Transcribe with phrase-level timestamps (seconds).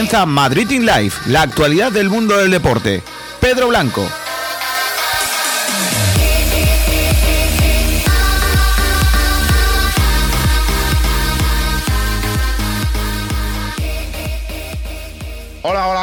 [0.00, 3.02] comienza Madrid in Life, la actualidad del mundo del deporte.
[3.38, 4.19] Pedro Blanco.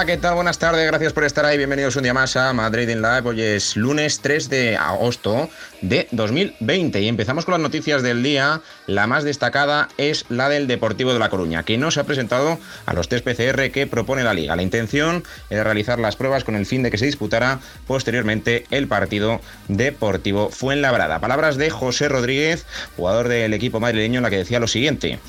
[0.05, 0.35] ¿Qué tal?
[0.35, 3.23] Buenas tardes, gracias por estar ahí, bienvenidos un día más a Madrid in Live.
[3.25, 5.49] Hoy es lunes 3 de agosto
[5.81, 8.61] de 2020 y empezamos con las noticias del día.
[8.85, 12.59] La más destacada es la del Deportivo de La Coruña, que no se ha presentado
[12.85, 14.55] a los test PCR que propone la liga.
[14.55, 18.87] La intención era realizar las pruebas con el fin de que se disputara posteriormente el
[18.87, 21.19] partido Deportivo Fuenlabrada.
[21.19, 25.19] Palabras de José Rodríguez, jugador del equipo madrileño, en la que decía lo siguiente.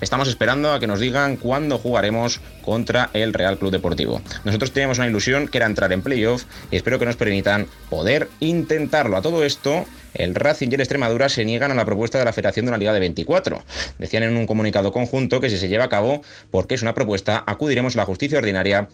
[0.00, 4.22] Estamos esperando a que nos digan cuándo jugaremos contra el Real Club Deportivo.
[4.44, 8.28] Nosotros teníamos una ilusión que era entrar en playoff y espero que nos permitan poder
[8.40, 9.18] intentarlo.
[9.18, 9.84] A todo esto,
[10.14, 12.78] el Racing y el Extremadura se niegan a la propuesta de la Federación de una
[12.78, 13.62] Liga de 24.
[13.98, 17.42] Decían en un comunicado conjunto que si se lleva a cabo, porque es una propuesta,
[17.46, 18.88] acudiremos a la justicia ordinaria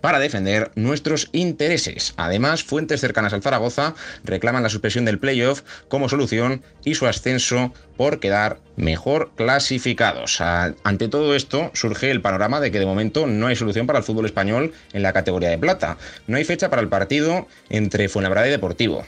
[0.00, 2.14] para defender nuestros intereses.
[2.16, 7.72] Además, fuentes cercanas al Zaragoza reclaman la suspensión del playoff como solución y su ascenso
[7.96, 10.40] por quedar mejor clasificados.
[10.40, 14.04] Ante todo esto surge el panorama de que de momento no hay solución para el
[14.04, 15.96] fútbol español en la categoría de plata.
[16.26, 19.04] No hay fecha para el partido entre Fuenlabrada y Deportivo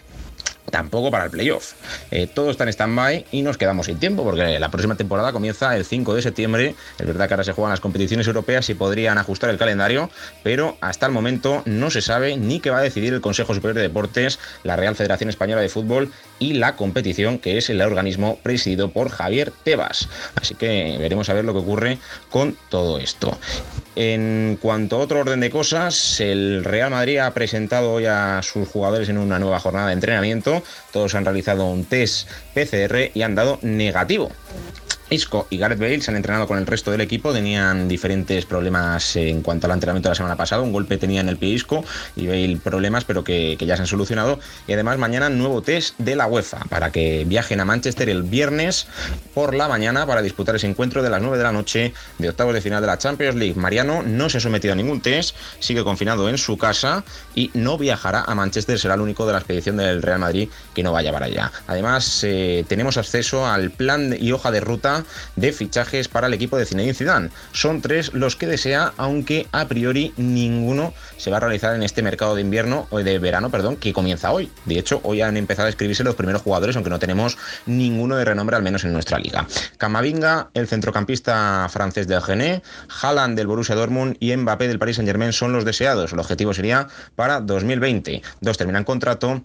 [0.70, 1.74] tampoco para el playoff.
[2.10, 5.76] Eh, todo está en stand-by y nos quedamos sin tiempo porque la próxima temporada comienza
[5.76, 6.74] el 5 de septiembre.
[6.98, 10.10] Es verdad que ahora se juegan las competiciones europeas y podrían ajustar el calendario,
[10.42, 13.76] pero hasta el momento no se sabe ni qué va a decidir el Consejo Superior
[13.76, 18.38] de Deportes, la Real Federación Española de Fútbol y la competición, que es el organismo
[18.42, 20.08] presidido por Javier Tebas.
[20.34, 21.98] Así que veremos a ver lo que ocurre
[22.30, 23.38] con todo esto.
[23.96, 28.68] En cuanto a otro orden de cosas, el Real Madrid ha presentado hoy a sus
[28.68, 30.57] jugadores en una nueva jornada de entrenamiento.
[30.58, 30.62] 何?
[30.92, 34.30] Todos han realizado un test PCR y han dado negativo.
[35.10, 39.16] Isco y Gareth Bale se han entrenado con el resto del equipo, tenían diferentes problemas
[39.16, 41.84] en cuanto al entrenamiento de la semana pasada, un golpe tenía en el pie Isco
[42.16, 44.38] y Bale problemas, pero que, ya se han solucionado.
[44.66, 48.86] Y además mañana nuevo test de la UEFA para que viajen a Manchester el viernes
[49.34, 52.54] por la mañana para disputar ese encuentro de las 9 de la noche de octavos
[52.54, 53.54] de final de la Champions League.
[53.54, 57.78] Mariano no se ha sometido a ningún test, sigue confinado en su casa y no
[57.78, 61.10] viajará a Manchester, será el único de la expedición del Real Madrid que no vaya
[61.12, 61.50] para allá.
[61.66, 66.56] Además, eh, tenemos acceso al plan y hoja de ruta de fichajes para el equipo
[66.56, 67.30] de Zinedine Zidane.
[67.50, 72.00] Son tres los que desea, aunque a priori ninguno se va a realizar en este
[72.00, 74.52] mercado de invierno o de verano, perdón, que comienza hoy.
[74.66, 78.24] De hecho, hoy han empezado a escribirse los primeros jugadores, aunque no tenemos ninguno de
[78.24, 79.48] renombre al menos en nuestra liga.
[79.78, 82.62] Camavinga, el centrocampista francés del Gené,
[83.02, 86.12] Haaland del Borussia Dortmund y Mbappé del Paris Saint-Germain son los deseados.
[86.12, 88.22] El objetivo sería para 2020.
[88.40, 89.42] Dos terminan contrato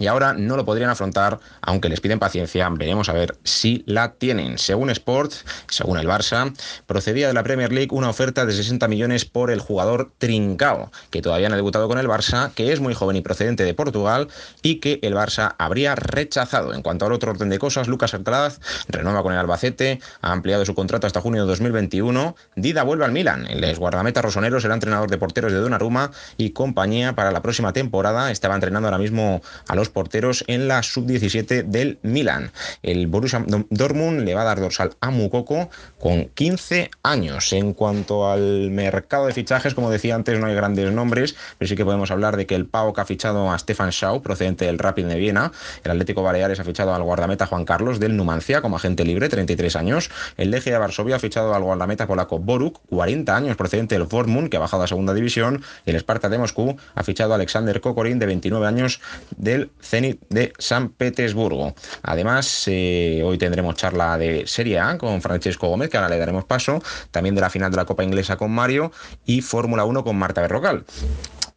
[0.00, 4.14] y ahora no lo podrían afrontar, aunque les piden paciencia, veremos a ver si la
[4.14, 4.58] tienen.
[4.58, 5.32] Según Sport,
[5.68, 6.52] según el Barça,
[6.86, 11.22] procedía de la Premier League una oferta de 60 millones por el jugador Trincao, que
[11.22, 14.28] todavía no ha debutado con el Barça, que es muy joven y procedente de Portugal,
[14.62, 16.72] y que el Barça habría rechazado.
[16.72, 20.64] En cuanto al otro orden de cosas, Lucas Artraz renueva con el Albacete, ha ampliado
[20.64, 25.10] su contrato hasta junio de 2021, Dida vuelve al Milan, el guardameta rosonero será entrenador
[25.10, 29.74] de porteros de Donnarumma y compañía para la próxima temporada, estaba entrenando ahora mismo a
[29.74, 32.52] los porteros en la sub-17 del Milan.
[32.82, 37.52] El Borussia Dortmund le va a dar dorsal a Mukoko con 15 años.
[37.52, 41.76] En cuanto al mercado de fichajes, como decía antes, no hay grandes nombres, pero sí
[41.76, 45.06] que podemos hablar de que el PAOK ha fichado a Stefan Schau, procedente del Rapid
[45.06, 45.52] de Viena.
[45.84, 49.76] El Atlético Baleares ha fichado al guardameta Juan Carlos del Numancia como agente libre, 33
[49.76, 50.10] años.
[50.36, 54.48] El Legia de Varsovia ha fichado al guardameta polaco Boruk, 40 años, procedente del Vormund,
[54.48, 55.62] que ha bajado a segunda división.
[55.86, 59.00] El Sparta de Moscú ha fichado a Alexander Kokorin, de 29 años,
[59.36, 61.74] del Zenit de San Petersburgo.
[62.02, 66.44] Además, eh, hoy tendremos charla de Serie A con Francesco Gómez, que ahora le daremos
[66.44, 68.92] paso, también de la final de la Copa Inglesa con Mario
[69.26, 70.84] y Fórmula 1 con Marta Berrocal.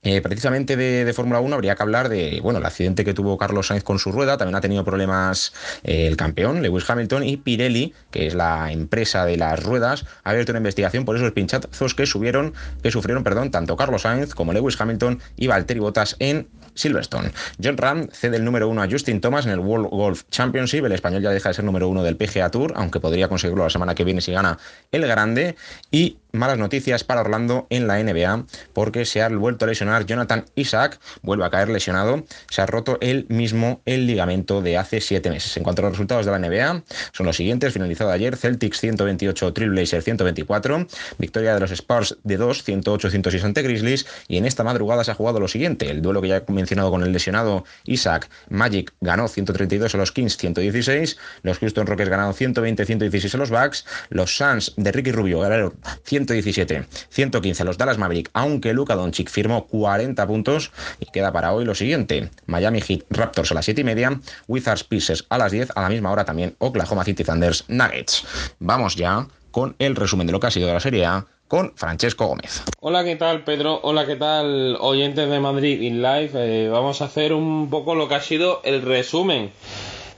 [0.06, 3.68] Eh, precisamente de, Fórmula 1 habría que hablar de bueno el accidente que tuvo Carlos
[3.68, 5.54] Sainz con su rueda, también ha tenido problemas
[5.84, 10.32] eh, el campeón Lewis Hamilton y Pirelli, que es la empresa de las ruedas, ha
[10.32, 14.52] abierto una investigación por esos pinchazos que subieron, que sufrieron, perdón, tanto Carlos Sainz como
[14.52, 17.32] Lewis Hamilton y Valtteri Bottas en Silverstone.
[17.62, 20.86] John Ram cede el número uno a Justin Thomas en el World Golf Championship.
[20.86, 23.70] El español ya deja de ser número uno del PGA Tour, aunque podría conseguirlo la
[23.70, 24.58] semana que viene si gana
[24.92, 25.56] el grande.
[25.92, 30.46] Y malas noticias para Orlando en la NBA, porque se ha vuelto a lesionar Jonathan
[30.56, 35.30] Isaac, vuelve a caer lesionado, se ha roto él mismo el ligamento de hace siete
[35.30, 35.56] meses.
[35.58, 39.54] En cuanto a los resultados de la NBA, son los siguientes, finalizado ayer, Celtics 128,
[39.54, 40.88] Trailblazer 124,
[41.20, 45.16] victoria de los Spurs de 2, 108-106 ante Grizzlies, y en esta madrugada se ha
[45.16, 49.28] jugado lo siguiente, el duelo que ya he mencionado con el lesionado Isaac, Magic ganó
[49.28, 54.74] 132 a los Kings, 116, los Houston Rockets ganaron 120-116 a los Bucks, los Suns
[54.78, 55.76] de Ricky Rubio ganaron
[56.06, 61.54] 100 117, 115 los Dallas Maverick, aunque Luka Doncic firmó 40 puntos y queda para
[61.54, 65.52] hoy lo siguiente, Miami Heat Raptors a las 7 y media, Wizards Pieces a las
[65.52, 68.26] 10, a la misma hora también Oklahoma City Thunders Nuggets.
[68.60, 71.74] Vamos ya con el resumen de lo que ha sido de la Serie A con
[71.76, 72.64] Francesco Gómez.
[72.80, 73.80] Hola, ¿qué tal Pedro?
[73.84, 76.32] Hola, ¿qué tal oyentes de Madrid in Live?
[76.36, 79.52] Eh, vamos a hacer un poco lo que ha sido el resumen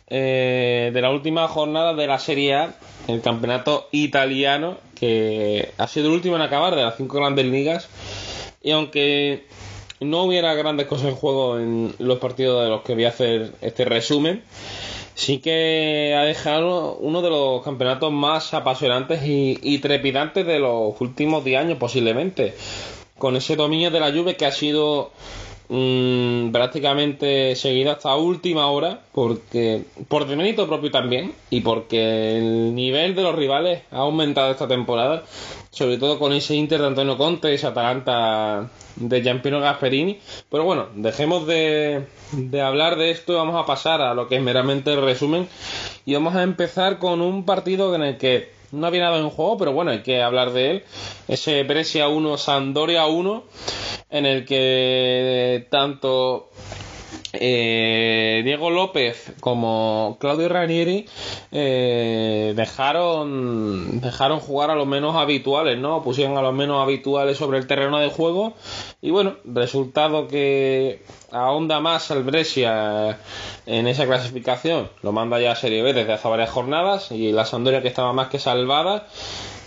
[0.07, 2.75] eh, de la última jornada de la Serie A,
[3.07, 7.89] el campeonato italiano, que ha sido el último en acabar de las cinco grandes ligas.
[8.63, 9.45] Y aunque
[9.99, 13.53] no hubiera grandes cosas en juego en los partidos de los que voy a hacer
[13.61, 14.43] este resumen,
[15.13, 21.43] sí que ha dejado uno de los campeonatos más apasionantes y, trepidantes de los últimos
[21.43, 22.55] 10 años posiblemente.
[23.17, 25.11] Con ese dominio de la lluvia que ha sido
[25.69, 33.15] mm, prácticamente seguido hasta última hora, porque por demérito propio también, y porque el nivel
[33.15, 35.23] de los rivales ha aumentado esta temporada,
[35.71, 40.19] sobre todo con ese Inter de Antonio Conte, ese Atalanta de Giampiero Gasperini.
[40.49, 44.37] Pero bueno, dejemos de, de hablar de esto y vamos a pasar a lo que
[44.37, 45.47] es meramente el resumen.
[46.05, 49.57] Y vamos a empezar con un partido en el que no había nada en juego,
[49.57, 50.83] pero bueno, hay que hablar de él.
[51.27, 53.43] Ese Brescia 1, Sandoria 1,
[54.09, 56.49] en el que tanto
[57.33, 61.05] eh, Diego López como Claudio Ranieri
[61.51, 66.01] eh, dejaron dejaron jugar a los menos habituales, ¿no?
[66.03, 68.53] Pusieron a los menos habituales sobre el terreno de juego
[69.01, 71.01] y bueno, resultado que
[71.35, 73.17] ahonda más al Brescia
[73.65, 77.45] en esa clasificación, lo manda ya a Serie B desde hace varias jornadas y la
[77.45, 79.07] Sandoria que estaba más que salvada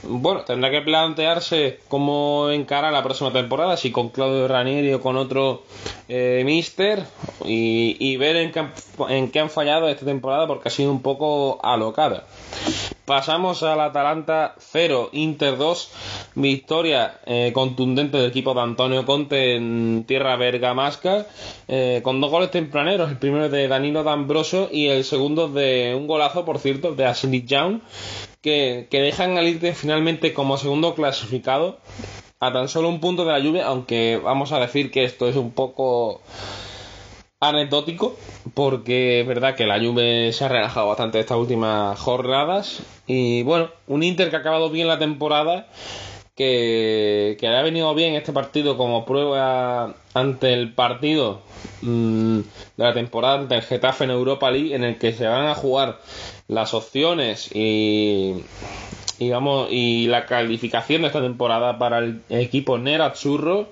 [0.03, 5.17] bueno, tendrá que plantearse cómo encara la próxima temporada, si con Claudio Ranieri o con
[5.17, 5.65] otro
[6.09, 7.05] eh, Mister,
[7.45, 12.27] y, ver en qué, han fallado esta temporada porque ha sido un poco alocada.
[13.05, 15.91] Pasamos al Atalanta 0, Inter 2,
[16.35, 21.27] victoria eh, contundente del equipo de Antonio Conte en tierra bergamasca,
[21.67, 26.07] eh, con dos goles tempraneros, el primero de Danilo D'Ambroso y el segundo de un
[26.07, 27.81] golazo, por cierto, de Ashley Young,
[28.41, 31.79] que, dejan al Inter finalmente como segundo clasificado
[32.41, 35.37] a tan solo un punto de la lluvia, aunque vamos a decir que esto es
[35.37, 36.21] un poco
[37.41, 38.17] anecdótico,
[38.55, 42.83] porque es verdad que la Juve se ha relajado bastante estas últimas jornadas.
[43.07, 45.69] Y bueno, un Inter que ha acabado bien la temporada,
[46.39, 51.41] que, que ha venido bien este partido como prueba ante el partido
[51.83, 52.39] mm,
[52.77, 55.57] de la temporada ante el Getafe en Europa League, en el que se van a
[55.57, 55.99] jugar
[56.47, 58.37] las opciones y,
[59.19, 59.33] y,
[59.71, 63.67] y la calificación de esta temporada para el equipo Nerazzurro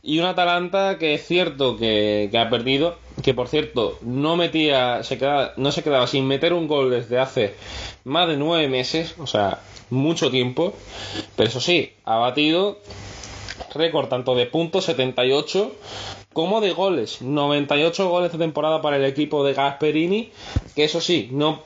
[0.00, 5.18] y un Atalanta que es cierto que, ha perdido, que por cierto no metía, se
[5.18, 7.54] quedaba, no se quedaba sin meter un gol desde hace
[8.04, 9.58] más de nueve meses, o sea,
[9.90, 10.74] mucho tiempo,
[11.36, 12.78] pero eso sí, ha batido
[13.74, 15.72] récord tanto de puntos 78
[16.32, 20.30] como de goles, 98 goles de temporada para el equipo de Gasperini,
[20.74, 21.62] que eso sí, no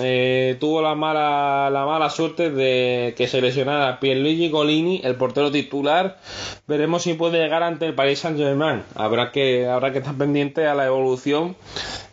[0.00, 5.50] eh, tuvo la mala, la mala suerte de que se lesionara Pierluigi Golini, el portero
[5.50, 6.18] titular.
[6.66, 8.82] Veremos si puede llegar ante el Paris Saint-Germain.
[8.94, 11.56] Habrá que, habrá que estar pendiente a la evolución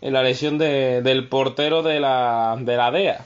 [0.02, 3.26] en la lesión del portero de la, de la DEA.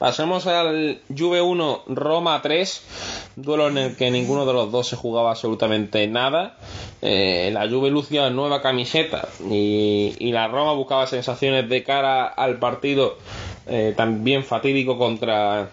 [0.00, 4.96] Pasemos al Juve 1, Roma 3, duelo en el que ninguno de los dos se
[4.96, 6.56] jugaba absolutamente nada.
[7.02, 13.18] Eh, la Juve lucía nueva camiseta y, la Roma buscaba sensaciones de cara al partido
[13.66, 15.68] eh, también fatídico contra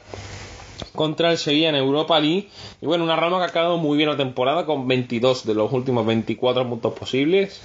[0.93, 2.49] contra el Sevilla en Europa League.
[2.81, 5.71] Y bueno, una Roma que ha acabado muy bien la temporada con 22 de los
[5.71, 7.61] últimos 24 puntos posibles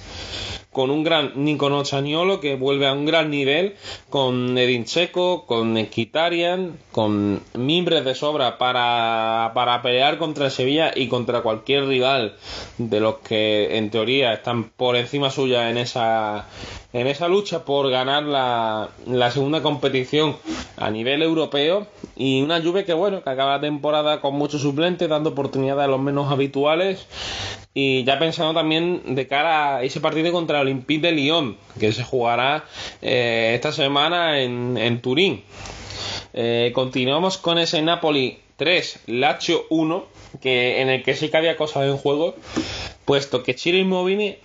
[0.73, 3.75] con un gran Nico Chaniolo que vuelve a un gran nivel,
[4.09, 11.07] con Edin Checo, con Equitarian, con mimbres de sobra para, para pelear contra Sevilla y
[11.07, 12.35] contra cualquier rival
[12.77, 16.47] de los que en teoría están por encima suya en esa
[16.91, 20.35] en esa lucha por ganar la, la segunda competición
[20.77, 21.87] a nivel europeo.
[22.15, 25.87] Y una lluvia que bueno que acaba la temporada con muchos suplentes dando oportunidades a
[25.87, 27.07] los menos habituales
[27.73, 31.91] y ya pensando también de cara a ese partido contra el Olympique de Lyon, que
[31.91, 32.65] se jugará
[33.01, 35.43] eh, esta semana en, Turín.
[36.33, 40.05] Eh, continuamos con ese Napoli 3, Lazio 1,
[40.41, 42.35] que, en el que sí que había cosas en juego,
[43.05, 44.39] puesto que Chiro Immobile,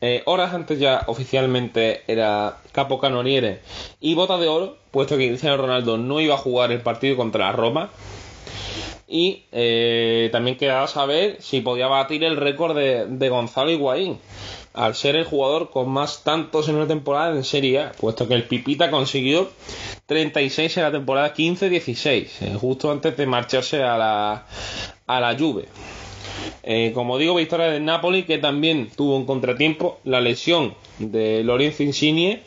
[0.00, 3.58] eh, horas antes ya oficialmente era capo canoniere
[4.00, 7.46] y bota de oro, puesto que Cristiano Ronaldo no iba a jugar el partido contra
[7.46, 7.90] la Roma.
[9.10, 14.18] Y eh, también quedaba saber si podía batir el récord de, Gonzalo Higuaín,
[14.74, 18.34] al ser el jugador con más tantos en una temporada en Serie A, puesto que
[18.34, 19.50] el Pipita consiguió
[20.04, 24.46] 36 en la temporada 15-16, eh, justo antes de marcharse a la,
[25.06, 25.64] a la Juve.
[26.62, 31.82] Eh, como digo, victoria del Napoli, que también tuvo un contratiempo, la lesión de Lorenzo
[31.82, 32.42] Insigne.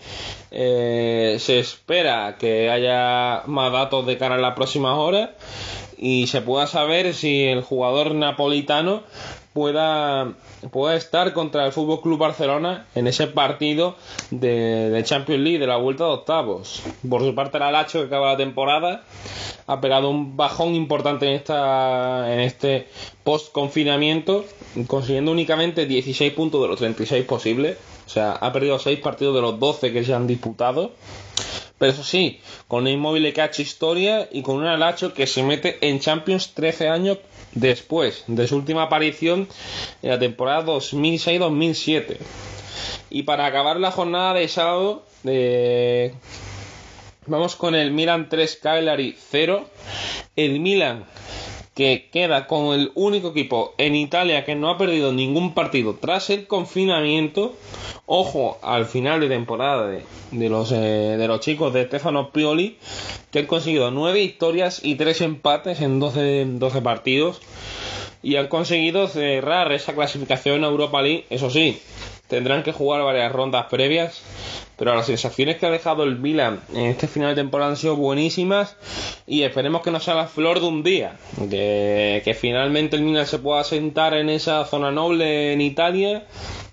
[0.52, 5.30] Se espera que haya más datos de cara a las próximas horas
[6.02, 9.04] y se pueda saber si el jugador napolitano
[9.54, 10.34] pueda,
[10.72, 13.96] pueda estar contra el Fútbol Club Barcelona en ese partido
[14.32, 16.82] de, Champions League de la vuelta de octavos.
[17.08, 19.04] Por su parte, el Alacho que acaba la temporada
[19.68, 22.88] ha pegado un bajón importante en esta en este
[23.24, 24.44] post confinamiento,
[24.88, 27.78] consiguiendo únicamente 16 puntos de los 36 posibles.
[28.08, 30.94] O sea, ha perdido 6 partidos de los 12 que se han disputado.
[31.82, 35.26] Pero eso sí, con un inmóvil que ha hecho historia y con un Alacho que
[35.26, 37.18] se mete en Champions 13 años
[37.54, 39.48] después de su última aparición
[40.04, 42.18] en la temporada 2006-2007.
[43.10, 46.14] Y para acabar la jornada de sábado, eh,
[47.26, 49.68] vamos con el Milan 3 Cagliari 0.
[50.36, 51.06] El Milan
[51.74, 56.30] que queda con el único equipo en Italia que no ha perdido ningún partido tras
[56.30, 57.56] el confinamiento.
[58.06, 62.78] Ojo al final de temporada de, los, eh, de los chicos de Stefano Pioli,
[63.32, 67.42] que han conseguido 9 victorias y 3 empates en 12, 12 partidos.
[68.24, 71.26] Y han conseguido cerrar esa clasificación a Europa League.
[71.30, 71.82] Eso sí,
[72.28, 74.22] tendrán que jugar varias rondas previas
[74.82, 77.96] pero las sensaciones que ha dejado el Milan en este final de temporada han sido
[77.96, 78.76] buenísimas
[79.28, 81.18] y esperemos que no sea la flor de un día,
[81.52, 86.24] que finalmente el Milan se pueda sentar en esa zona noble en Italia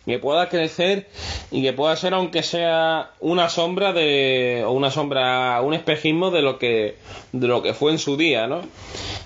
[0.07, 1.07] que pueda crecer
[1.51, 6.43] y que pueda ser aunque sea una sombra de o una sombra un espejismo de
[6.43, 6.97] lo que
[7.33, 8.63] de lo que fue en su día no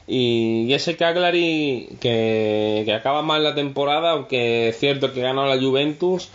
[0.06, 5.60] y, ese Cagliari que, que acaba mal la temporada aunque es cierto que ganó la
[5.60, 6.30] Juventus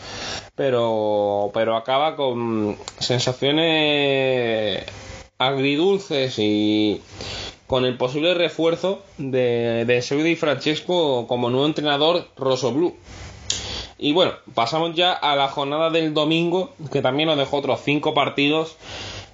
[0.56, 4.86] pero pero acaba con sensaciones
[5.38, 7.02] agridulces y
[7.68, 12.96] con el posible refuerzo de, de y Francesco como nuevo entrenador Rosso Blue.
[14.00, 18.14] Y bueno, pasamos ya a la jornada del domingo, que también nos dejó otros cinco
[18.14, 18.76] partidos.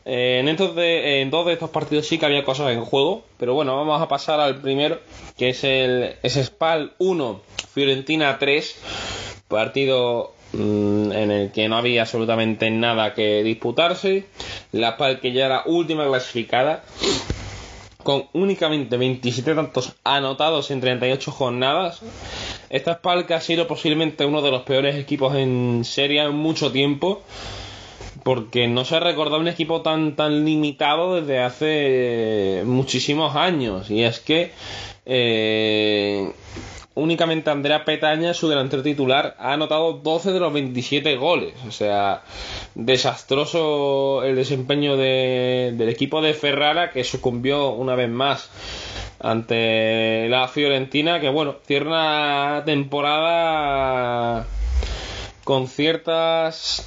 [0.05, 3.24] Eh, en, estos de, en dos de estos partidos sí que había cosas en juego,
[3.38, 5.00] pero bueno, vamos a pasar al primero,
[5.38, 7.41] que es el es Spal 1,
[7.74, 8.75] Fiorentina 3,
[9.48, 14.25] partido mm, en el que no había absolutamente nada que disputarse.
[14.72, 16.84] La Spal que ya era última clasificada,
[18.03, 22.01] con únicamente 27 tantos anotados en 38 jornadas.
[22.69, 27.22] Esta Spalca ha sido posiblemente uno de los peores equipos en serie en mucho tiempo.
[28.24, 33.89] Porque no se ha recordado un equipo tan, tan limitado desde hace muchísimos años.
[33.89, 34.51] Y es que
[35.05, 36.31] eh,
[36.95, 41.53] únicamente Andrea Petaña, su delantero titular, ha anotado 12 de los 27 goles.
[41.67, 42.23] O sea,
[42.75, 48.50] desastroso el desempeño del equipo de Ferrara que sucumbió una vez más
[49.19, 54.45] ante la Fiorentina que bueno, cierra una temporada
[55.45, 56.85] con ciertas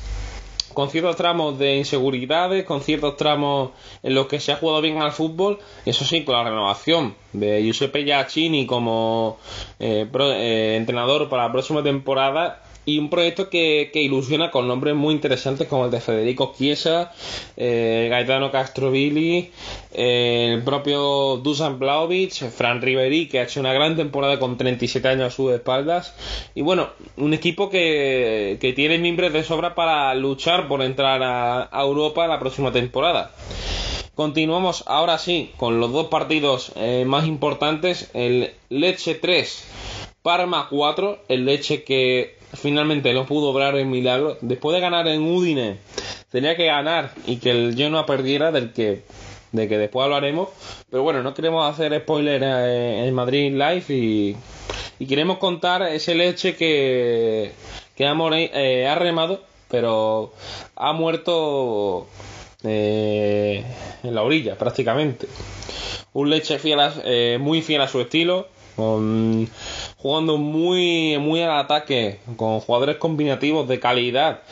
[0.76, 3.70] con ciertos tramos de inseguridades, con ciertos tramos
[4.02, 7.62] en los que se ha jugado bien al fútbol, eso sí, con la renovación de
[7.62, 9.38] Giuseppe Giacchini como
[9.80, 15.12] eh, eh, entrenador para la próxima temporada, y un proyecto que, ilusiona con nombres muy
[15.12, 17.12] interesantes como el de Federico Chiesa,
[17.56, 19.50] eh, Gaetano Castrovilli,
[19.92, 25.08] eh, el propio Dusan Blaovic, Fran Riveri, que ha hecho una gran temporada con 37
[25.08, 26.14] años a sus espaldas.
[26.54, 32.26] Y bueno, un equipo que, tiene miembros de sobra para luchar por entrar a, Europa
[32.28, 33.32] la próxima temporada.
[34.14, 39.64] Continuamos ahora sí con los dos partidos eh, más importantes, el Leche 3,
[40.22, 44.38] Parma 4, el Leche que finalmente no pudo obrar el milagro.
[44.40, 45.78] Después de ganar en Udine,
[46.30, 49.02] tenía que ganar y que el Genoa perdiera, del que,
[49.52, 50.48] de que después hablaremos.
[50.90, 54.36] Pero bueno, no queremos hacer spoiler eh, en Madrid Live y,
[54.98, 57.52] y queremos contar ese leche que,
[57.94, 60.32] que eh, ha, remado, pero
[60.74, 62.06] ha muerto
[62.64, 63.64] eh,
[64.02, 65.26] en la orilla prácticamente.
[66.12, 66.78] Un leche fiel
[67.40, 69.48] muy fiel a su estilo, con
[69.96, 74.42] jugando muy, muy al ataque, con jugadores combinativos de calidad,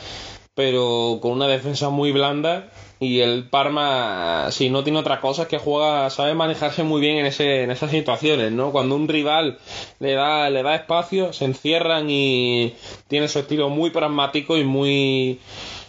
[0.53, 2.69] pero con una defensa muy blanda.
[2.97, 7.17] Y el Parma, si no tiene otra cosa, es que juega, sabe manejarse muy bien
[7.17, 8.71] en, ese, en esas situaciones, ¿no?
[8.71, 9.59] Cuando un rival
[9.99, 12.73] le da, le da espacio, se encierran y
[13.09, 15.39] tiene su estilo muy pragmático y muy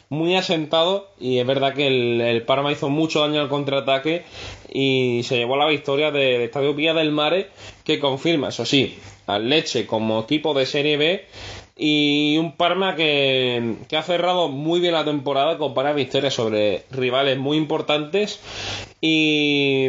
[0.09, 4.25] muy asentado y es verdad que el, Parma hizo mucho daño al contraataque
[4.73, 7.51] y se llevó la victoria del Estadio Vía del Mare
[7.85, 11.25] que confirma, eso sí, al Leche como equipo de Serie B
[11.77, 16.85] y un Parma que, que, ha cerrado muy bien la temporada con varias victorias sobre
[16.91, 18.41] rivales muy importantes
[19.01, 19.87] y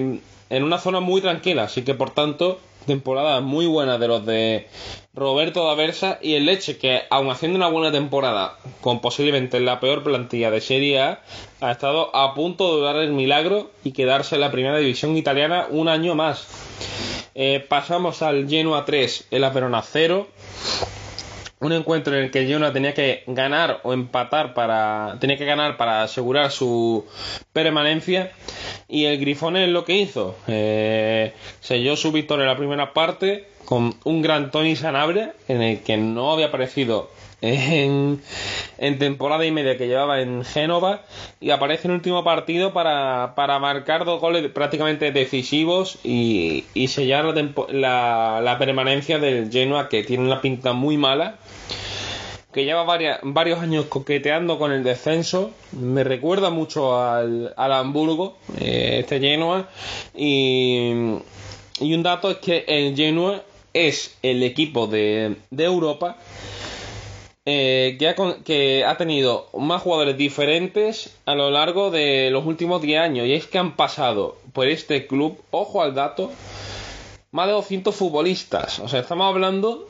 [0.49, 4.67] en una zona muy tranquila, así que por tanto temporada muy buena de los de
[5.13, 10.03] Roberto D'Aversa y el Leche, que aun haciendo una buena temporada, con posiblemente la peor
[10.03, 11.21] plantilla de Serie A,
[11.61, 15.67] ha estado a punto de dar el milagro y quedarse en la primera división italiana
[15.69, 16.47] un año más.
[17.35, 20.27] Eh, pasamos al Genoa 3, el Verona 0
[21.59, 25.77] un encuentro en el que Genoa tenía que ganar o empatar para tenía que ganar
[25.77, 27.05] para asegurar su
[27.53, 28.31] permanencia.
[28.87, 30.35] Y el Grifone es lo que hizo.
[30.47, 35.81] Eh, selló su victoria en la primera parte con un gran Tony Sanabria en el
[35.81, 37.09] que no había aparecido
[37.41, 38.19] en,
[38.97, 41.03] temporada y media que llevaba en Génova
[41.39, 47.25] y aparece en el último partido para, marcar dos goles prácticamente decisivos y, sellar
[47.69, 51.35] la, la, permanencia del Genoa que tiene una pinta muy mala
[52.53, 52.83] que lleva
[53.21, 55.51] varios años coqueteando con el descenso.
[55.73, 59.69] Me recuerda mucho al, Hamburgo, eh, este Genoa.
[60.15, 61.19] Y,
[61.79, 63.43] y, un dato es que el Genoa
[63.75, 66.17] es el equipo de, de Europa
[67.49, 72.81] eh, que, ha, que, ha, tenido más jugadores diferentes a lo largo de los últimos
[72.81, 73.25] 10 años.
[73.25, 76.29] Y es que han pasado por este club, ojo al dato,
[77.31, 78.79] más de 200 futbolistas.
[78.79, 79.87] O sea, estamos hablando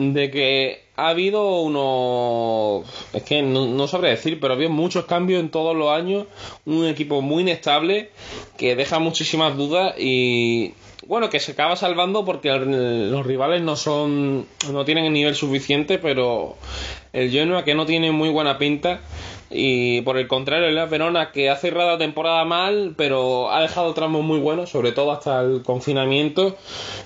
[0.00, 2.86] de que ha habido unos...
[3.12, 6.26] Es que no, no sabré decir, pero ha habido muchos cambios en todos los años.
[6.64, 8.10] Un equipo muy inestable
[8.56, 10.72] que deja muchísimas dudas y
[11.06, 15.98] bueno, que se acaba salvando porque los rivales no son, no tienen el nivel suficiente,
[15.98, 16.56] pero
[17.12, 19.00] el Genoa que no tiene muy buena pinta
[19.50, 23.92] y por el contrario, el Verona que ha cerrado la temporada mal, pero ha dejado
[23.94, 26.56] tramos muy buenos, sobre todo hasta el confinamiento.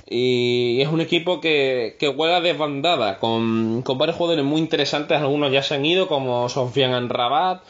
[0.07, 5.19] Y es un equipo que, que juega desbandada, con, con varios jugadores muy interesantes.
[5.19, 7.63] Algunos ya se han ido, como Sofian Anrabat,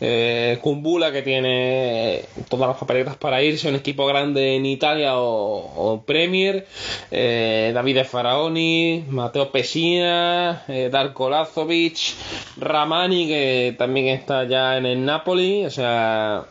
[0.00, 6.04] eh, Kumbula, que tiene todas las papeletas para irse, un equipo grande en Italia o,
[6.06, 6.66] Premier,
[7.10, 12.14] eh, David Faraoni, Mateo Pesina, eh, Darko Lazovic,
[12.56, 16.44] Ramani, que también es está ya en el Napoli, o sea,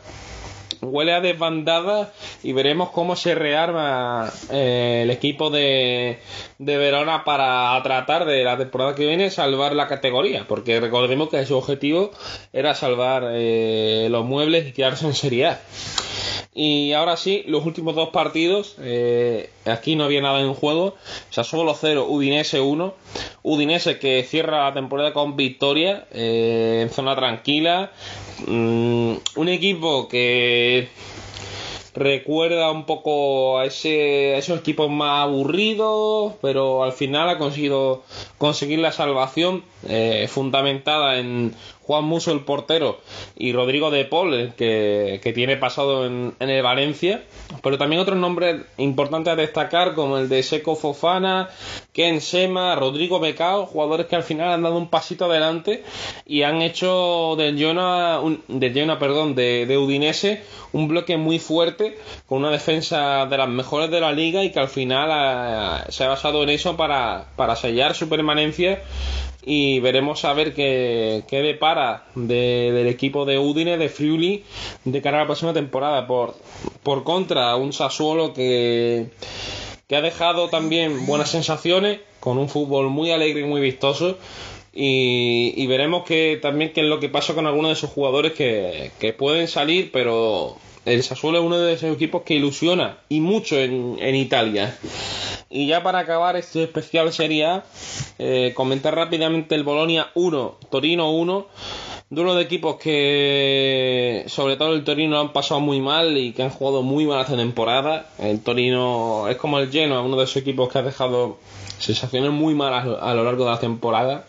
[0.81, 2.13] huele a desbandada
[2.43, 6.19] y veremos cómo se rearma eh, el equipo de,
[6.57, 11.45] de, Verona para tratar de la temporada que viene salvar la categoría, porque recordemos que
[11.45, 12.11] su objetivo
[12.53, 15.61] era salvar eh, los muebles y quedarse en Serie A.
[16.53, 20.95] Y ahora sí, los últimos dos partidos, eh, aquí no había nada en juego.
[21.29, 22.93] O sea, solo 0, Udinese 1.
[23.43, 27.91] Udinese que cierra la temporada con victoria en zona tranquila.
[28.47, 30.68] Mm, un equipo que
[31.93, 38.03] recuerda un poco a, esos equipos más aburridos, pero al final ha conseguido
[38.37, 41.53] conseguir la salvación eh, fundamentada en
[41.89, 42.99] Juan Muso, el portero,
[43.35, 47.23] y Rodrigo de Paul, que, que tiene pasado en, en, el Valencia.
[47.63, 51.49] Pero también otros nombres importantes a destacar, como el de Seco Fofana,
[51.91, 55.83] Ken Sema, Rodrigo Becao, jugadores que al final han dado un pasito adelante
[56.27, 58.43] y han hecho del Jona, un,
[58.99, 61.97] perdón, de, de Udinese un bloque muy fuerte,
[62.27, 66.03] con una defensa de las mejores de la liga y que al final eh, se
[66.03, 68.83] ha basado en eso para, para sellar su permanencia
[69.41, 74.43] y veremos a ver qué, qué depara del equipo de Udine, de Friuli,
[74.83, 76.07] de cara a la próxima temporada.
[76.07, 76.35] Por,
[76.83, 79.07] por contra, un Sassuolo que,
[79.87, 84.17] que ha dejado también buenas sensaciones, con un fútbol muy alegre y muy vistoso.
[84.73, 88.33] Y, y veremos que también qué es lo que pasa con algunos de esos jugadores
[88.33, 93.19] que, que pueden salir, pero el Sassuolo es uno de esos equipos que ilusiona y
[93.19, 94.77] mucho en, en Italia.
[95.49, 97.63] Y ya para acabar este especial sería
[98.19, 101.47] eh, comentar rápidamente el Bolonia 1, Torino 1.
[102.11, 106.49] Duelo de equipos que, sobre todo el Torino, han pasado muy mal y que han
[106.49, 108.09] jugado muy mal esta temporada.
[108.17, 111.37] El Torino es como el Genoa, uno de esos equipos que ha dejado
[111.77, 114.25] sensaciones muy malas a lo largo de la temporada.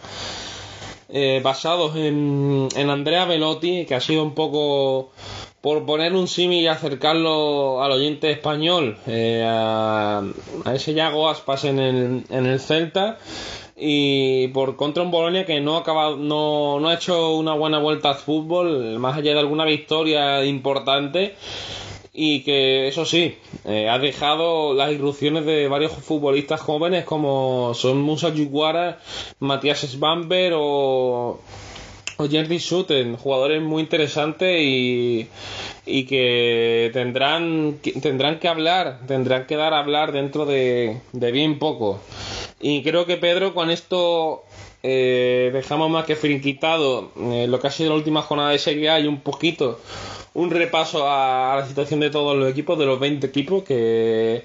[1.08, 5.10] Eh, basados en, en Andrea Velotti, que ha sido un poco
[5.60, 10.22] por poner un símil y acercarlo al oyente español, eh, a,
[10.74, 13.18] ese Yago Aspas en el, en el Celta
[13.76, 17.78] y por contra un Bolonia que no ha acabado, no, no ha hecho una buena
[17.78, 21.34] vuelta al fútbol, más allá de alguna victoria importante
[22.12, 28.00] y que eso sí, eh, ha dejado las irrupciones de varios futbolistas jóvenes como son
[28.00, 28.98] Musa Yuguara,
[29.38, 31.40] Matías Sbamber o
[32.20, 35.28] o Jerry Sutton, jugadores muy interesantes y,
[35.86, 41.58] y que tendrán, tendrán que hablar, tendrán que dar a hablar dentro de, de bien
[41.58, 41.98] poco.
[42.60, 44.44] Y creo que Pedro con esto
[44.82, 48.90] eh, dejamos más que frinquitado eh, lo que ha sido la última jornada de Serie
[48.90, 49.80] A y un poquito
[50.34, 54.44] un repaso a, la situación de todos los equipos, de los 20 equipos, que,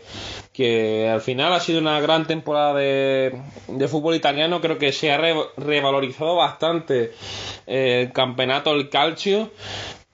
[0.54, 4.62] que al final ha sido una gran temporada de, de fútbol italiano.
[4.62, 5.18] Creo que se ha
[5.58, 7.12] revalorizado bastante
[7.68, 9.52] el campeonato, el calcio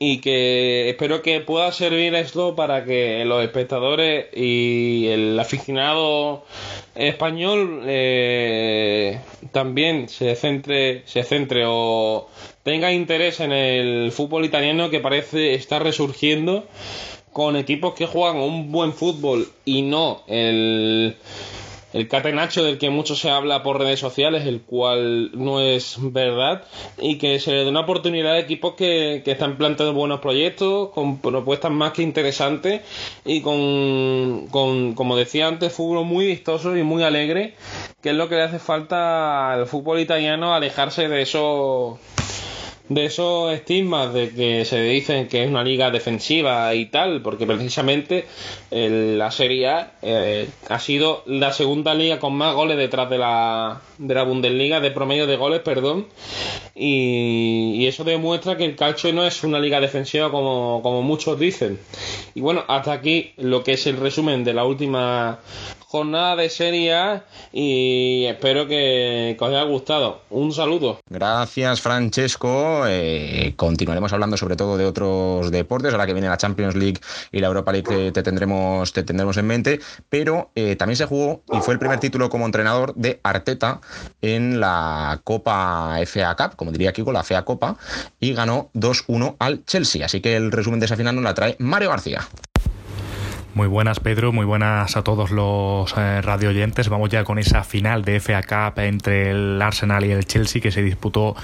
[0.03, 6.43] y que espero que pueda servir esto para que los espectadores y el aficionado
[6.95, 12.27] español eh, también se centre se centre o
[12.63, 16.65] tenga interés en el fútbol italiano que parece estar resurgiendo
[17.33, 21.15] con equipos que juegan un buen fútbol y no el
[21.93, 26.63] el catenacho del que mucho se habla por redes sociales, el cual no es verdad,
[26.97, 30.89] y que se le dé una oportunidad a equipos que, que están planteando buenos proyectos,
[30.89, 32.81] con propuestas más que interesantes
[33.25, 37.55] y con, con, como decía antes, fútbol muy vistoso y muy alegre,
[38.01, 41.99] que es lo que le hace falta al fútbol italiano, alejarse de esos
[42.89, 47.45] de esos estigmas de que se dicen que es una liga defensiva y tal, porque
[47.45, 48.25] precisamente
[48.69, 53.81] la Serie A eh, ha sido la segunda liga con más goles detrás de la,
[53.97, 56.07] de la Bundesliga, de promedio de goles, perdón,
[56.75, 61.39] y, y eso demuestra que el calcio no es una liga defensiva como, como muchos
[61.39, 61.79] dicen.
[62.35, 65.39] Y bueno, hasta aquí lo que es el resumen de la última
[65.91, 70.21] jornada de Serie A y espero que, os haya gustado.
[70.29, 70.99] Un saludo.
[71.09, 72.80] Gracias, Francesco.
[72.87, 75.91] Eh, continuaremos hablando sobre todo de otros deportes.
[75.93, 76.99] Ahora que viene la Champions League
[77.31, 79.79] y la Europa League te, tendremos, te tendremos en mente.
[80.09, 83.81] Pero eh, también se jugó y fue el primer título como entrenador de Arteta
[84.21, 87.77] en la Copa FA Cup, como diría Kiko, la FA Copa,
[88.19, 90.05] y ganó 2-1 al Chelsea.
[90.05, 92.27] Así que el resumen de esa final nos la trae Mario García.
[93.53, 94.31] Muy buenas, Pedro.
[94.31, 96.87] Muy buenas a todos los eh, radio oyentes.
[96.87, 100.71] Vamos ya con esa final de FA Cup entre el Arsenal y el Chelsea que
[100.71, 101.35] se disputó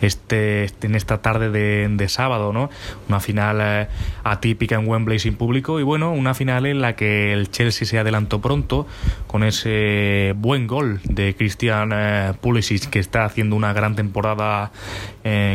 [0.00, 2.70] este, en esta tarde de, sábado, ¿no?
[3.08, 3.88] Una final eh,
[4.22, 7.98] atípica en Wembley sin público y bueno, una final en la que el Chelsea se
[7.98, 8.86] adelantó pronto
[9.26, 14.70] con ese buen gol de Christian eh, Pulisic que está haciendo una gran temporada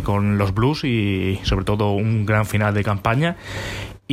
[0.04, 3.38] con los Blues y sobre todo un gran final de campaña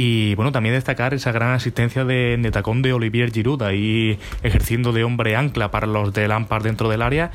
[0.00, 4.92] y bueno, también destacar esa gran asistencia de, de tacón de Olivier Giroud, ahí ejerciendo
[4.92, 7.32] de hombre ancla para los de Lampard dentro del área.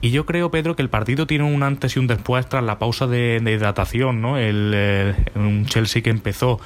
[0.00, 2.80] Y yo creo, Pedro, que el partido tiene un antes y un después tras la
[2.80, 4.38] pausa de, hidratación, ¿no?
[4.38, 6.58] El, un Chelsea que empezó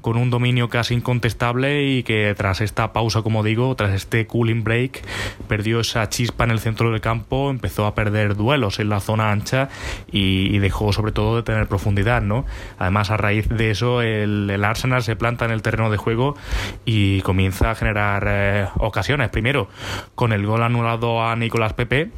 [0.00, 4.64] con un dominio casi incontestable y que tras esta pausa, como digo, tras este cooling
[4.64, 5.02] break,
[5.46, 9.30] perdió esa chispa en el centro del campo, empezó a perder duelos en la zona
[9.30, 9.68] ancha
[10.10, 12.44] y, dejó sobre todo de tener profundidad, ¿no?
[12.78, 16.36] Además, a raíz de eso, el, el Arsenal se planta en el terreno de juego
[16.84, 19.28] y comienza a generar eh, ocasiones.
[19.30, 19.68] Primero,
[20.14, 22.10] con el gol anulado a Nicolás Pepe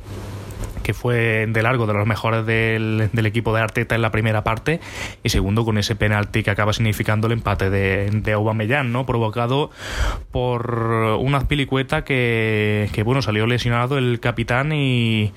[0.83, 4.81] que fue de largo de los mejores del, equipo de Arteta en la primera parte,
[5.23, 9.07] y segundo con ese penalti que acaba significando el empate de, de Aubameyang, ¿no?
[9.07, 9.71] provocado
[10.31, 10.75] por
[11.21, 15.33] una pilicueta que, que, bueno, salió lesionado el capitán y,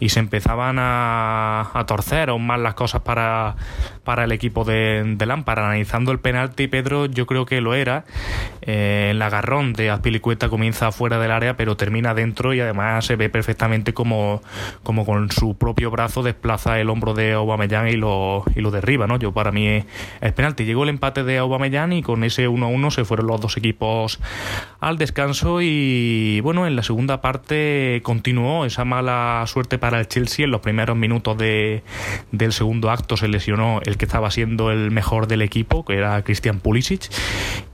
[0.00, 3.56] y se empezaban a, a, torcer aún más las cosas para,
[4.04, 5.26] para el equipo de, de.
[5.46, 8.04] Analizando el penalti, Pedro, yo creo que lo era.
[8.62, 13.16] Eh, el agarrón de Azpilicueta comienza fuera del área, pero termina dentro y además se
[13.16, 14.42] ve perfectamente como
[14.86, 19.08] como con su propio brazo desplaza el hombro de Aubameyang y lo, y lo derriba,
[19.08, 19.18] ¿no?
[19.18, 20.64] Yo para mí es, penalti.
[20.64, 24.20] Llegó el empate de Aubameyang y con ese 1-1 se fueron los dos equipos
[24.78, 30.44] al descanso y bueno, en la segunda parte continuó esa mala suerte para el Chelsea
[30.44, 31.82] en los primeros minutos de,
[32.30, 36.22] del segundo acto se lesionó el que estaba siendo el mejor del equipo, que era
[36.22, 37.10] Christian Pulisic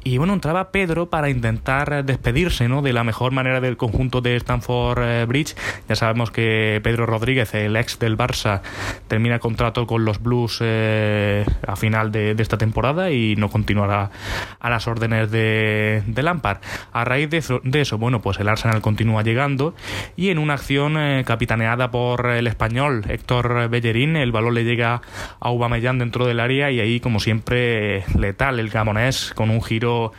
[0.05, 2.83] y bueno, entraba Pedro para intentar despedirse ¿no?
[2.83, 5.55] de la mejor manera del conjunto de Stanford eh, Bridge.
[5.89, 8.61] Ya sabemos que Pedro Rodríguez, el ex del Barça,
[9.09, 14.11] termina contrato con los Blues eh, a final de, esta temporada y no continuará
[14.59, 16.59] a las órdenes de, de Lampard.
[16.93, 19.75] A raíz de eso, bueno, pues el Arsenal continúa llegando
[20.17, 24.95] y en una acción eh, capitaneada por el español Héctor Bellerín, el balón le llega
[24.95, 25.01] a
[25.41, 30.13] Aubameyang dentro del área y ahí, como siempre, letal el gamonés con un giro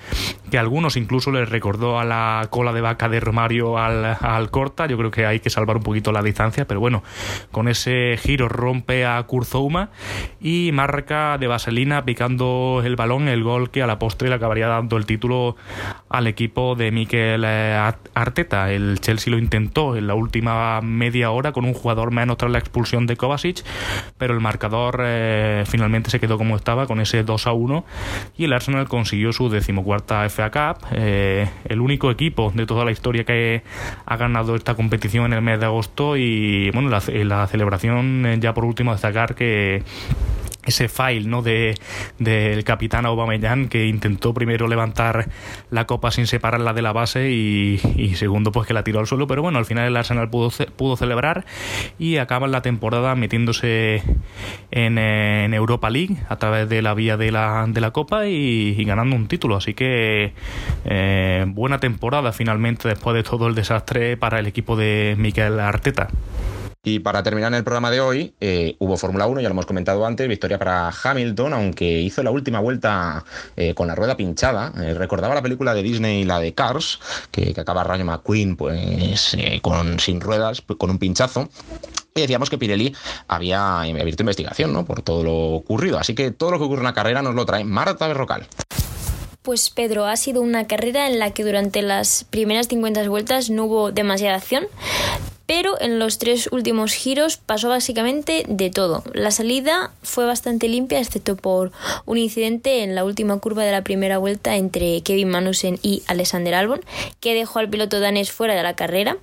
[0.50, 4.52] que a algunos incluso les recordó a la cola de vaca de Romario al, al
[4.52, 4.86] Corta.
[4.86, 7.04] Yo creo que hay que salvar un poquito la distancia, pero bueno,
[7.52, 9.90] con ese giro rompe a Kurzouma
[10.42, 14.68] y marca de vaselina picando el balón el gol que a la postre le acabaría
[14.68, 15.56] dando el título
[16.10, 18.72] al equipo de Mikel eh, Arteta.
[18.72, 22.60] El Chelsea lo intentó en la última media hora con un jugador menos tras la
[22.60, 23.64] expulsión de Kovacic,
[24.18, 27.86] pero el marcador eh, finalmente se quedó como estaba con ese 2 a 1
[28.38, 32.92] y el Arsenal consiguió su decimocuarta FA Cup, eh, el único equipo de toda la
[32.92, 33.64] historia que
[34.06, 38.54] ha ganado esta competición en el mes de agosto y bueno, la, la celebración ya
[38.54, 39.84] por último destacar que
[40.66, 41.42] ese file ¿no?
[41.42, 41.76] de
[42.20, 45.30] del capitán Aubameyang que intentó primero levantar
[45.70, 47.78] la copa sin separarla de la base y,
[48.16, 50.96] segundo pues que la tiró al suelo pero bueno al final el Arsenal pudo, pudo
[50.96, 51.46] celebrar
[52.00, 54.04] y acaban la temporada metiéndose
[54.72, 58.84] en, en, Europa League a través de la vía de la, de la copa y,
[58.84, 60.34] ganando un título así que
[60.86, 66.10] eh, buena temporada finalmente después de todo el desastre para el equipo de Mikel Arteta
[66.86, 70.06] y para terminar el programa de hoy, eh, hubo Fórmula 1, ya lo hemos comentado
[70.06, 73.24] antes, victoria para Hamilton, aunque hizo la última vuelta
[73.56, 74.74] eh, con la rueda pinchada.
[74.82, 77.00] Eh, recordaba la película de Disney, la de Cars,
[77.32, 81.48] que, acaba Rayo McQueen pues, con, sin ruedas, con un pinchazo.
[82.16, 82.94] Y decíamos que Pirelli
[83.30, 84.84] había abierto investigación ¿no?
[84.84, 85.98] por todo lo ocurrido.
[86.00, 88.46] Así que todo lo que ocurre en la carrera nos lo trae Marta Berrocal.
[89.42, 93.66] Pues Pedro, ha sido una carrera en la que durante las primeras 50 vueltas no
[93.66, 94.66] hubo demasiada acción,
[95.46, 99.04] pero en los tres últimos giros pasó básicamente de todo.
[99.14, 101.72] La salida fue bastante limpia, excepto por
[102.06, 106.56] un incidente en la última curva de la primera vuelta entre Kevin Manusen y Alexander
[106.56, 106.82] Albon,
[107.20, 109.18] que dejó al piloto danés fuera de la carrera.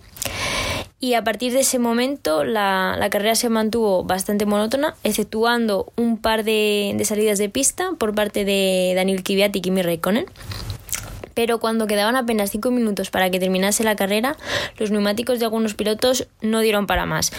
[1.03, 6.45] Y a partir de ese momento la, carrera se mantuvo bastante monótona, exceptuando un par
[6.45, 10.27] de, salidas de pista por parte de Daniel Kvyat y Kimi Raikkonen
[11.35, 14.37] pero cuando quedaban apenas 5 minutos para que terminase la carrera,
[14.79, 17.33] los neumáticos de algunos pilotos no dieron para más.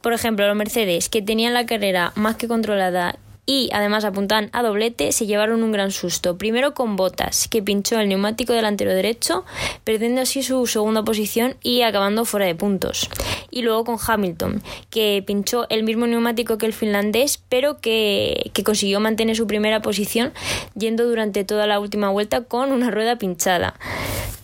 [0.00, 4.62] Por ejemplo, los Mercedes, que tenían la carrera más que controlada y además apuntan a
[4.62, 6.36] doblete, se llevaron un gran susto.
[6.36, 9.44] Primero con Botas, que pinchó el neumático delantero derecho,
[9.84, 13.08] perdiendo así su segunda posición y acabando fuera de puntos.
[13.50, 18.64] Y luego con Hamilton, que pinchó el mismo neumático que el finlandés, pero que, que
[18.64, 20.32] consiguió mantener su primera posición
[20.74, 23.74] yendo durante toda la última vuelta con una rueda pinchada.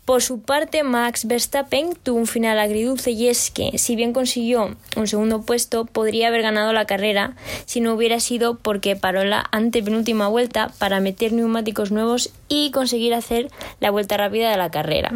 [0.04, 4.76] Por su parte, Max Verstappen tuvo un final agridulce y es que, si bien consiguió
[4.96, 7.36] un segundo puesto, podría haber ganado la carrera
[7.66, 13.14] si no hubiera sido porque paró la antepenúltima vuelta para meter neumáticos nuevos y conseguir
[13.14, 15.12] hacer la vuelta rápida de la carrera.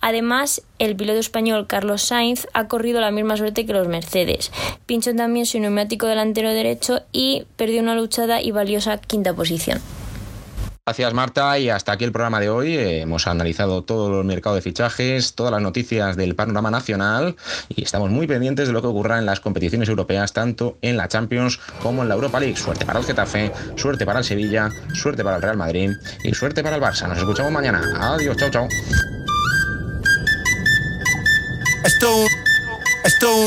[0.00, 4.52] Además, el piloto español Carlos Sainz ha corrido la misma suerte que los Mercedes.
[4.86, 9.80] Pinchó también su neumático delantero derecho y perdió una luchada y valiosa quinta posición.
[10.86, 12.76] Gracias Marta y hasta aquí el programa de hoy.
[12.76, 17.36] Hemos analizado todo el mercado de fichajes, todas las noticias del panorama nacional
[17.70, 21.08] y estamos muy pendientes de lo que ocurra en las competiciones europeas, tanto en la
[21.08, 22.58] Champions como en la Europa League.
[22.58, 25.90] Suerte para el Getafe, suerte para el Sevilla, suerte para el Real Madrid
[26.22, 27.08] y suerte para el Barça.
[27.08, 27.80] Nos escuchamos mañana.
[27.98, 28.68] Adiós, chao, chao.
[31.82, 32.26] Esto,
[33.04, 33.46] esto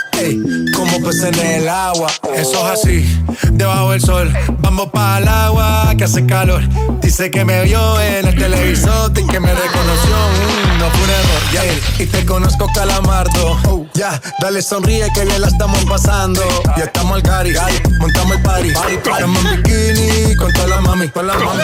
[0.75, 2.11] como pez en el agua.
[2.35, 4.33] Eso es así, debajo del sol.
[4.59, 6.61] Vamos para el agua que hace calor.
[7.01, 10.15] Dice que me vio en el televisor y que me reconoció.
[10.15, 13.87] Mm, no fue un error, Y te conozco, calamardo.
[13.93, 16.41] Ya, dale sonríe que bien la estamos pasando.
[16.77, 17.53] Ya estamos al cari,
[17.99, 18.69] montamos el party.
[18.69, 21.63] Estamos en bikini con todas las mami, con las mami.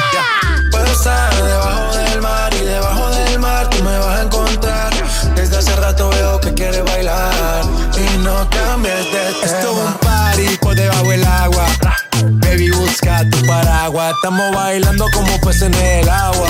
[0.72, 4.94] Puedo estar debajo del mar y debajo del mar tú me vas a encontrar.
[5.36, 7.67] Desde hace rato veo que quieres bailar
[8.28, 9.46] no cambies de tema.
[9.46, 11.66] Esto es un party por debajo del agua.
[12.44, 14.14] Baby, busca tu paraguas.
[14.16, 16.50] Estamos bailando como peces en el agua.